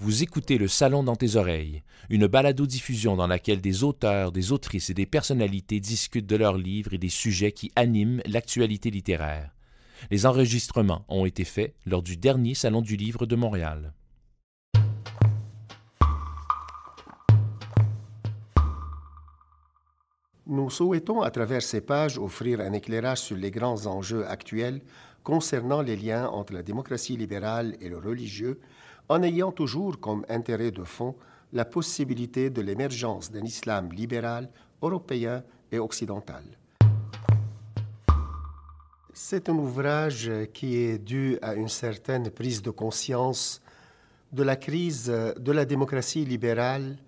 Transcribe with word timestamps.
Vous 0.00 0.22
écoutez 0.22 0.58
Le 0.58 0.68
Salon 0.68 1.02
dans 1.02 1.16
tes 1.16 1.34
oreilles, 1.34 1.82
une 2.08 2.28
balado-diffusion 2.28 3.16
dans 3.16 3.26
laquelle 3.26 3.60
des 3.60 3.82
auteurs, 3.82 4.30
des 4.30 4.52
autrices 4.52 4.90
et 4.90 4.94
des 4.94 5.06
personnalités 5.06 5.80
discutent 5.80 6.28
de 6.28 6.36
leurs 6.36 6.56
livres 6.56 6.94
et 6.94 6.98
des 6.98 7.08
sujets 7.08 7.50
qui 7.50 7.72
animent 7.74 8.22
l'actualité 8.24 8.92
littéraire. 8.92 9.50
Les 10.12 10.24
enregistrements 10.24 11.04
ont 11.08 11.26
été 11.26 11.42
faits 11.42 11.74
lors 11.84 12.02
du 12.02 12.16
dernier 12.16 12.54
Salon 12.54 12.80
du 12.80 12.94
Livre 12.94 13.26
de 13.26 13.34
Montréal. 13.34 13.92
Nous 20.46 20.70
souhaitons 20.70 21.22
à 21.22 21.32
travers 21.32 21.60
ces 21.60 21.80
pages 21.80 22.18
offrir 22.18 22.60
un 22.60 22.72
éclairage 22.72 23.18
sur 23.18 23.36
les 23.36 23.50
grands 23.50 23.86
enjeux 23.86 24.24
actuels 24.28 24.80
concernant 25.24 25.82
les 25.82 25.96
liens 25.96 26.28
entre 26.28 26.52
la 26.52 26.62
démocratie 26.62 27.16
libérale 27.16 27.76
et 27.80 27.88
le 27.88 27.98
religieux 27.98 28.60
en 29.08 29.22
ayant 29.22 29.52
toujours 29.52 30.00
comme 30.00 30.24
intérêt 30.28 30.70
de 30.70 30.84
fond 30.84 31.14
la 31.52 31.64
possibilité 31.64 32.50
de 32.50 32.60
l'émergence 32.60 33.30
d'un 33.30 33.44
islam 33.44 33.90
libéral, 33.92 34.50
européen 34.82 35.42
et 35.72 35.78
occidental. 35.78 36.44
C'est 39.14 39.48
un 39.48 39.54
ouvrage 39.54 40.30
qui 40.52 40.76
est 40.76 40.98
dû 40.98 41.38
à 41.42 41.54
une 41.54 41.68
certaine 41.68 42.30
prise 42.30 42.62
de 42.62 42.70
conscience 42.70 43.60
de 44.32 44.42
la 44.42 44.56
crise 44.56 45.06
de 45.06 45.52
la 45.52 45.64
démocratie 45.64 46.24
libérale 46.24 46.98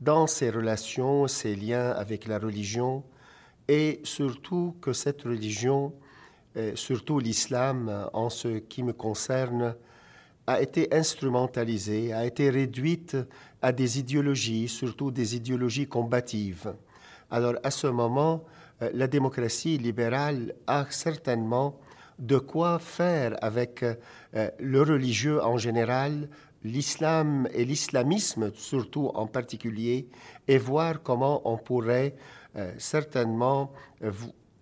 dans 0.00 0.26
ses 0.26 0.50
relations, 0.50 1.28
ses 1.28 1.54
liens 1.54 1.90
avec 1.92 2.26
la 2.26 2.38
religion, 2.38 3.04
et 3.68 4.00
surtout 4.02 4.74
que 4.82 4.92
cette 4.92 5.22
religion, 5.22 5.94
surtout 6.74 7.18
l'islam 7.18 8.08
en 8.12 8.28
ce 8.28 8.58
qui 8.58 8.82
me 8.82 8.92
concerne, 8.92 9.74
a 10.46 10.60
été 10.60 10.94
instrumentalisée, 10.94 12.12
a 12.12 12.24
été 12.24 12.50
réduite 12.50 13.16
à 13.62 13.72
des 13.72 13.98
idéologies, 13.98 14.68
surtout 14.68 15.10
des 15.10 15.36
idéologies 15.36 15.86
combatives. 15.86 16.74
Alors 17.30 17.54
à 17.62 17.70
ce 17.70 17.86
moment, 17.86 18.44
euh, 18.82 18.90
la 18.92 19.06
démocratie 19.06 19.78
libérale 19.78 20.54
a 20.66 20.86
certainement 20.90 21.78
de 22.18 22.38
quoi 22.38 22.78
faire 22.78 23.36
avec 23.42 23.82
euh, 23.82 24.50
le 24.60 24.82
religieux 24.82 25.42
en 25.42 25.56
général, 25.56 26.28
l'islam 26.62 27.48
et 27.52 27.64
l'islamisme 27.64 28.52
surtout 28.54 29.10
en 29.14 29.26
particulier, 29.26 30.08
et 30.46 30.58
voir 30.58 31.02
comment 31.02 31.42
on 31.44 31.56
pourrait 31.56 32.14
euh, 32.56 32.72
certainement 32.78 33.72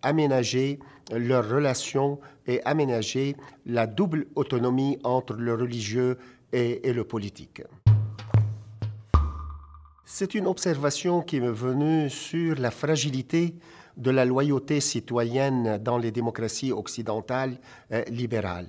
aménager 0.02 0.78
leurs 1.10 1.48
relations 1.48 2.18
et 2.46 2.62
aménager 2.64 3.36
la 3.66 3.86
double 3.86 4.26
autonomie 4.34 4.98
entre 5.04 5.34
le 5.34 5.54
religieux 5.54 6.18
et, 6.52 6.92
le 6.92 7.04
politique. 7.04 7.62
C'est 10.04 10.34
une 10.34 10.46
observation 10.46 11.22
qui 11.22 11.40
m'est 11.40 11.48
venue 11.48 12.10
sur 12.10 12.58
la 12.58 12.70
fragilité 12.70 13.54
de 13.96 14.10
la 14.10 14.24
loyauté 14.24 14.80
citoyenne 14.80 15.78
dans 15.78 15.98
les 15.98 16.10
démocraties 16.10 16.72
occidentales 16.72 17.58
euh, 17.92 18.02
libérales. 18.08 18.68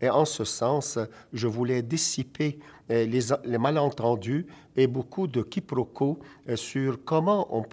Et 0.00 0.08
en 0.08 0.24
ce 0.24 0.44
sens, 0.44 0.98
je 1.32 1.46
voulais 1.46 1.82
dissiper 1.82 2.58
euh, 2.90 3.04
les, 3.04 3.58
malentendus 3.58 4.46
et 4.76 4.86
beaucoup 4.86 5.26
de 5.26 5.42
quiproquos 5.42 6.18
euh, 6.48 6.56
sur 6.56 7.04
comment 7.04 7.48
on 7.50 7.64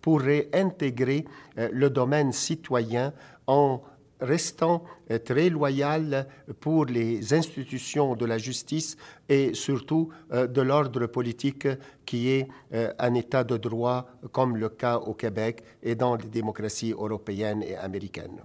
pourrait 0.00 0.48
intégrer 0.52 1.24
le 1.56 1.90
domaine 1.90 2.30
citoyen 2.32 3.12
en 3.48 3.80
restant 4.20 4.84
euh, 5.10 5.18
très 5.18 5.48
loyal 5.50 6.26
pour 6.60 6.86
les 6.86 7.34
institutions 7.34 8.14
de 8.14 8.24
la 8.24 8.38
justice 8.38 8.96
et 9.28 9.54
surtout 9.54 10.10
euh, 10.32 10.46
de 10.46 10.60
l'ordre 10.62 11.06
politique 11.06 11.68
qui 12.04 12.28
est 12.30 12.48
euh, 12.72 12.92
un 12.98 13.14
État 13.14 13.44
de 13.44 13.56
droit 13.56 14.06
comme 14.32 14.56
le 14.56 14.68
cas 14.68 14.98
au 14.98 15.14
Québec 15.14 15.62
et 15.82 15.94
dans 15.94 16.16
les 16.16 16.28
démocraties 16.28 16.92
européennes 16.92 17.62
et 17.62 17.76
américaines. 17.76 18.40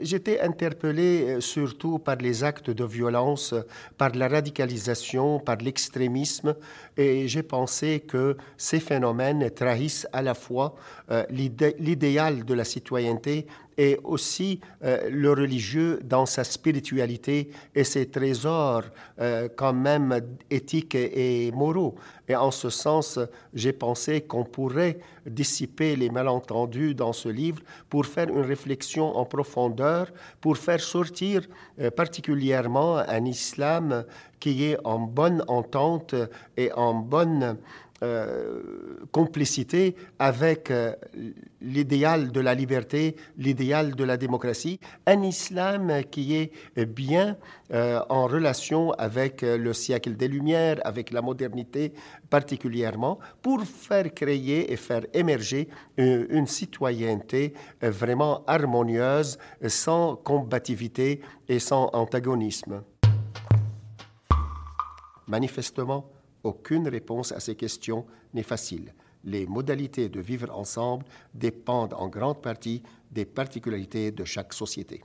J'étais 0.00 0.40
interpellé 0.40 1.40
surtout 1.40 1.98
par 1.98 2.16
les 2.16 2.44
actes 2.44 2.70
de 2.70 2.84
violence, 2.84 3.52
par 3.98 4.10
la 4.14 4.28
radicalisation, 4.28 5.40
par 5.40 5.56
l'extrémisme, 5.56 6.54
et 6.96 7.26
j'ai 7.26 7.42
pensé 7.42 8.00
que 8.00 8.36
ces 8.56 8.78
phénomènes 8.78 9.50
trahissent 9.50 10.06
à 10.12 10.22
la 10.22 10.34
fois 10.34 10.76
l'idéal 11.30 12.44
de 12.44 12.54
la 12.54 12.64
citoyenneté 12.64 13.46
et 13.76 13.98
aussi 14.04 14.60
euh, 14.84 15.08
le 15.10 15.32
religieux 15.32 16.00
dans 16.04 16.26
sa 16.26 16.44
spiritualité 16.44 17.50
et 17.74 17.84
ses 17.84 18.06
trésors 18.06 18.84
euh, 19.20 19.48
quand 19.54 19.72
même 19.72 20.20
éthiques 20.50 20.94
et, 20.94 21.50
moraux. 21.52 21.94
Et 22.28 22.36
en 22.36 22.50
ce 22.50 22.70
sens, 22.70 23.18
j'ai 23.52 23.72
pensé 23.72 24.22
qu'on 24.22 24.44
pourrait 24.44 24.98
dissiper 25.26 25.96
les 25.96 26.10
malentendus 26.10 26.94
dans 26.94 27.12
ce 27.12 27.28
livre 27.28 27.62
pour 27.88 28.06
faire 28.06 28.28
une 28.28 28.40
réflexion 28.40 29.16
en 29.16 29.24
profondeur, 29.24 30.08
pour 30.40 30.56
faire 30.56 30.80
sortir 30.80 31.42
euh, 31.80 31.90
particulièrement 31.90 32.98
un 32.98 33.24
islam 33.24 34.04
qui 34.40 34.64
est 34.64 34.78
en 34.84 34.98
bonne 34.98 35.44
entente 35.46 36.14
et 36.56 36.72
en 36.72 36.94
bonne 36.94 37.56
complicité 39.10 39.94
avec 40.18 40.70
euh, 40.70 40.94
l'idéal 41.60 42.32
de 42.32 42.40
la 42.40 42.54
liberté, 42.54 43.16
l'idéal 43.36 43.94
de 43.94 44.04
la 44.04 44.16
démocratie, 44.16 44.80
un 45.06 45.22
islam 45.22 46.02
qui 46.10 46.34
est 46.34 46.84
bien 46.84 47.36
euh, 47.72 48.00
en 48.08 48.26
relation 48.26 48.92
avec 48.92 49.42
le 49.42 49.72
siècle 49.72 50.16
des 50.16 50.28
Lumières, 50.28 50.80
avec 50.84 51.12
la 51.12 51.22
modernité 51.22 51.92
particulièrement, 52.28 53.18
pour 53.40 53.62
faire 53.62 54.12
créer 54.12 54.72
et 54.72 54.76
faire 54.76 55.02
émerger 55.12 55.68
une 55.96 56.46
citoyenneté 56.46 57.52
vraiment 57.82 58.42
harmonieuse, 58.46 59.38
sans 59.66 60.16
combativité 60.16 61.20
et 61.48 61.58
sans 61.58 61.90
antagonisme. 61.92 62.82
Manifestement, 65.26 66.11
aucune 66.44 66.88
réponse 66.88 67.32
à 67.32 67.40
ces 67.40 67.54
questions 67.54 68.04
n'est 68.34 68.42
facile. 68.42 68.94
Les 69.24 69.46
modalités 69.46 70.08
de 70.08 70.20
vivre 70.20 70.50
ensemble 70.56 71.04
dépendent 71.32 71.94
en 71.94 72.08
grande 72.08 72.42
partie 72.42 72.82
des 73.10 73.24
particularités 73.24 74.10
de 74.10 74.24
chaque 74.24 74.52
société. 74.52 75.02